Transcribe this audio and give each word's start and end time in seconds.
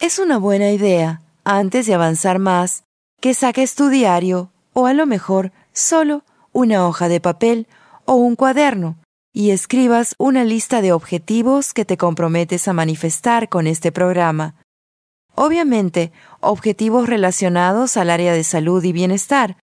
Es 0.00 0.18
una 0.18 0.38
buena 0.38 0.70
idea, 0.70 1.20
antes 1.44 1.84
de 1.84 1.92
avanzar 1.92 2.38
más, 2.38 2.84
que 3.20 3.34
saques 3.34 3.74
tu 3.74 3.90
diario 3.90 4.50
o 4.72 4.86
a 4.86 4.94
lo 4.94 5.04
mejor 5.04 5.52
solo 5.74 6.24
una 6.52 6.86
hoja 6.86 7.10
de 7.10 7.20
papel 7.20 7.66
o 8.06 8.14
un 8.14 8.34
cuaderno 8.34 8.96
y 9.34 9.50
escribas 9.50 10.14
una 10.16 10.42
lista 10.42 10.80
de 10.80 10.94
objetivos 10.94 11.74
que 11.74 11.84
te 11.84 11.98
comprometes 11.98 12.66
a 12.66 12.72
manifestar 12.72 13.50
con 13.50 13.66
este 13.66 13.92
programa. 13.92 14.54
Obviamente, 15.34 16.12
objetivos 16.40 17.06
relacionados 17.06 17.98
al 17.98 18.08
área 18.08 18.32
de 18.32 18.42
salud 18.42 18.82
y 18.82 18.92
bienestar, 18.92 19.58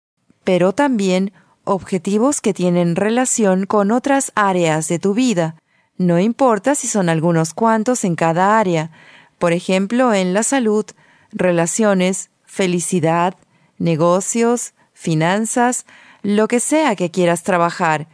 pero 0.44 0.72
también 0.74 1.32
objetivos 1.64 2.42
que 2.42 2.52
tienen 2.52 2.94
relación 2.94 3.64
con 3.64 3.90
otras 3.90 4.32
áreas 4.34 4.86
de 4.88 4.98
tu 4.98 5.14
vida. 5.14 5.56
No 5.96 6.20
importa 6.20 6.74
si 6.74 6.88
son 6.88 7.08
algunos 7.08 7.54
cuantos 7.54 8.04
en 8.04 8.16
cada 8.16 8.58
área, 8.58 8.90
por 9.38 9.52
ejemplo, 9.52 10.14
en 10.14 10.34
la 10.34 10.42
salud, 10.42 10.86
relaciones, 11.32 12.30
felicidad, 12.44 13.34
negocios, 13.78 14.72
finanzas, 14.92 15.84
lo 16.22 16.48
que 16.48 16.60
sea 16.60 16.96
que 16.96 17.10
quieras 17.10 17.42
trabajar. 17.42 18.08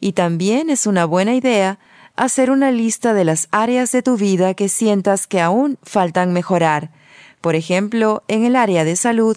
Y 0.00 0.12
también 0.12 0.70
es 0.70 0.86
una 0.86 1.04
buena 1.04 1.34
idea 1.34 1.78
hacer 2.16 2.50
una 2.50 2.70
lista 2.70 3.14
de 3.14 3.24
las 3.24 3.48
áreas 3.50 3.92
de 3.92 4.02
tu 4.02 4.16
vida 4.16 4.54
que 4.54 4.68
sientas 4.68 5.26
que 5.26 5.40
aún 5.40 5.78
faltan 5.82 6.32
mejorar. 6.32 6.90
Por 7.40 7.54
ejemplo, 7.54 8.22
en 8.28 8.44
el 8.44 8.56
área 8.56 8.84
de 8.84 8.96
salud, 8.96 9.36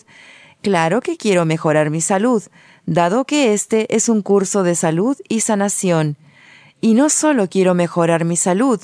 claro 0.62 1.02
que 1.02 1.18
quiero 1.18 1.46
mejorar 1.46 1.90
mi 1.90 2.02
salud, 2.02 2.44
dado 2.86 3.26
que 3.26 3.54
este 3.54 3.94
es 3.96 4.10
un 4.10 4.22
curso 4.22 4.64
de 4.64 4.76
salud 4.76 5.18
y 5.28 5.42
sanación. 5.42 6.18
Y 6.82 6.94
no 6.94 7.10
solo 7.10 7.50
quiero 7.50 7.74
mejorar 7.74 8.26
mi 8.26 8.38
salud, 8.38 8.80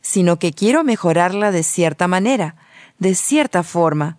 sino 0.00 0.38
que 0.38 0.52
quiero 0.52 0.84
mejorarla 0.84 1.50
de 1.52 1.62
cierta 1.62 2.08
manera, 2.08 2.56
de 2.98 3.14
cierta 3.14 3.62
forma. 3.62 4.18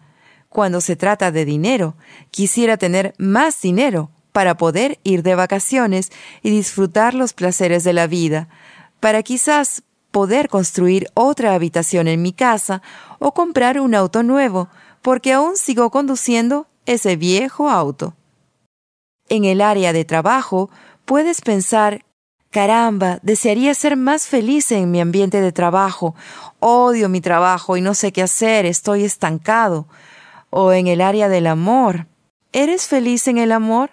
Cuando 0.50 0.82
se 0.82 0.96
trata 0.96 1.32
de 1.32 1.46
dinero, 1.46 1.96
quisiera 2.32 2.78
tener 2.78 3.14
más 3.18 3.62
dinero 3.62 4.10
para 4.32 4.58
poder 4.58 5.00
ir 5.04 5.24
de 5.24 5.36
vacaciones 5.36 6.12
y 6.42 6.50
disfrutar 6.50 7.14
los 7.14 7.34
placeres 7.34 7.84
de 7.84 7.94
la 7.94 8.08
vida, 8.08 8.48
para 9.00 9.24
quizás 9.24 9.84
poder 10.12 10.50
construir 10.50 11.08
otra 11.14 11.54
habitación 11.54 12.08
en 12.08 12.22
mi 12.22 12.34
casa 12.34 12.82
o 13.20 13.34
comprar 13.34 13.80
un 13.80 13.96
auto 13.96 14.24
nuevo, 14.24 14.70
porque 15.02 15.34
aún 15.34 15.56
sigo 15.56 15.92
conduciendo 15.92 16.68
ese 16.86 17.16
viejo 17.16 17.70
auto. 17.70 18.16
En 19.28 19.46
el 19.46 19.62
área 19.62 19.94
de 19.94 20.06
trabajo, 20.06 20.70
puedes 21.06 21.42
pensar, 21.42 22.04
caramba, 22.52 23.20
desearía 23.22 23.74
ser 23.74 23.96
más 23.96 24.28
feliz 24.28 24.72
en 24.72 24.92
mi 24.92 25.02
ambiente 25.02 25.42
de 25.42 25.52
trabajo, 25.52 26.16
odio 26.60 27.10
mi 27.10 27.22
trabajo 27.22 27.78
y 27.78 27.82
no 27.82 27.94
sé 27.94 28.12
qué 28.12 28.24
hacer, 28.24 28.66
estoy 28.66 29.04
estancado. 29.04 29.88
O 30.50 30.72
en 30.72 30.88
el 30.88 31.02
área 31.02 31.30
del 31.30 31.46
amor, 31.46 32.08
¿eres 32.54 32.88
feliz 32.88 33.28
en 33.28 33.38
el 33.38 33.52
amor? 33.52 33.92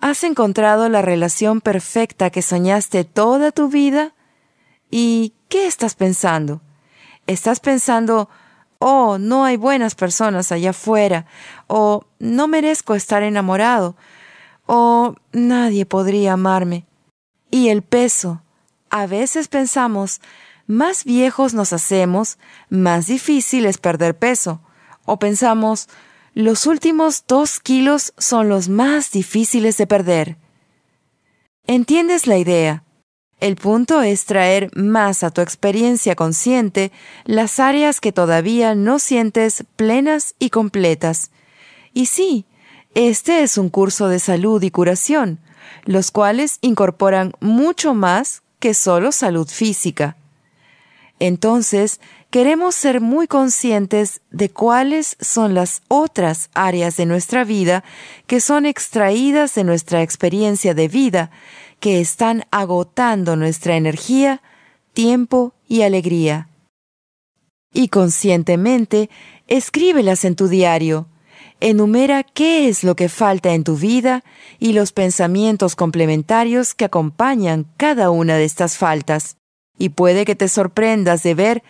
¿Has 0.00 0.24
encontrado 0.24 0.88
la 0.88 1.02
relación 1.02 1.60
perfecta 1.60 2.30
que 2.30 2.42
soñaste 2.42 3.04
toda 3.04 3.52
tu 3.52 3.68
vida? 3.68 4.12
¿Y 4.90 5.34
qué 5.48 5.66
estás 5.66 5.94
pensando? 5.94 6.60
¿Estás 7.26 7.60
pensando, 7.60 8.28
oh, 8.78 9.18
no 9.18 9.44
hay 9.44 9.56
buenas 9.56 9.94
personas 9.94 10.52
allá 10.52 10.70
afuera, 10.70 11.26
o 11.66 12.04
no 12.18 12.46
merezco 12.48 12.94
estar 12.94 13.22
enamorado, 13.22 13.96
o 14.66 15.14
nadie 15.32 15.86
podría 15.86 16.34
amarme? 16.34 16.86
Y 17.50 17.68
el 17.68 17.82
peso. 17.82 18.42
A 18.90 19.06
veces 19.06 19.48
pensamos, 19.48 20.20
más 20.66 21.04
viejos 21.04 21.54
nos 21.54 21.72
hacemos, 21.72 22.38
más 22.68 23.06
difícil 23.06 23.66
es 23.66 23.78
perder 23.78 24.18
peso. 24.18 24.60
O 25.04 25.18
pensamos, 25.18 25.88
los 26.34 26.66
últimos 26.66 27.24
dos 27.26 27.60
kilos 27.60 28.12
son 28.18 28.48
los 28.48 28.68
más 28.68 29.10
difíciles 29.10 29.76
de 29.76 29.86
perder. 29.86 30.36
¿Entiendes 31.66 32.26
la 32.26 32.38
idea? 32.38 32.84
El 33.38 33.56
punto 33.56 34.00
es 34.02 34.24
traer 34.24 34.70
más 34.74 35.22
a 35.22 35.30
tu 35.30 35.40
experiencia 35.40 36.14
consciente 36.14 36.90
las 37.24 37.60
áreas 37.60 38.00
que 38.00 38.12
todavía 38.12 38.74
no 38.74 38.98
sientes 38.98 39.64
plenas 39.76 40.34
y 40.38 40.50
completas. 40.50 41.30
Y 41.92 42.06
sí, 42.06 42.46
este 42.94 43.42
es 43.42 43.58
un 43.58 43.68
curso 43.68 44.08
de 44.08 44.20
salud 44.20 44.62
y 44.62 44.70
curación, 44.70 45.38
los 45.84 46.10
cuales 46.10 46.58
incorporan 46.60 47.32
mucho 47.40 47.94
más 47.94 48.42
que 48.58 48.74
solo 48.74 49.12
salud 49.12 49.48
física. 49.48 50.16
Entonces, 51.18 52.00
queremos 52.30 52.74
ser 52.74 53.00
muy 53.00 53.26
conscientes 53.26 54.20
de 54.30 54.50
cuáles 54.50 55.16
son 55.20 55.54
las 55.54 55.82
otras 55.88 56.50
áreas 56.54 56.96
de 56.96 57.06
nuestra 57.06 57.44
vida 57.44 57.84
que 58.26 58.40
son 58.40 58.66
extraídas 58.66 59.54
de 59.54 59.64
nuestra 59.64 60.02
experiencia 60.02 60.74
de 60.74 60.88
vida 60.88 61.30
que 61.80 62.00
están 62.00 62.44
agotando 62.50 63.36
nuestra 63.36 63.76
energía, 63.76 64.42
tiempo 64.92 65.54
y 65.68 65.82
alegría. 65.82 66.48
Y 67.72 67.88
conscientemente, 67.88 69.10
escríbelas 69.48 70.24
en 70.24 70.36
tu 70.36 70.48
diario. 70.48 71.06
Enumera 71.60 72.22
qué 72.22 72.68
es 72.68 72.84
lo 72.84 72.96
que 72.96 73.08
falta 73.08 73.54
en 73.54 73.64
tu 73.64 73.76
vida 73.76 74.22
y 74.58 74.72
los 74.72 74.92
pensamientos 74.92 75.74
complementarios 75.74 76.74
que 76.74 76.84
acompañan 76.84 77.66
cada 77.78 78.10
una 78.10 78.36
de 78.36 78.44
estas 78.44 78.76
faltas. 78.76 79.36
Y 79.78 79.90
puede 79.90 80.24
que 80.24 80.36
te 80.36 80.48
sorprendas 80.48 81.22
de 81.22 81.34
ver 81.34 81.62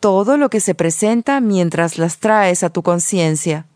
todo 0.00 0.38
lo 0.38 0.50
que 0.50 0.60
se 0.60 0.74
presenta 0.74 1.40
mientras 1.40 1.98
las 1.98 2.18
traes 2.18 2.62
a 2.62 2.70
tu 2.70 2.82
conciencia. 2.82 3.66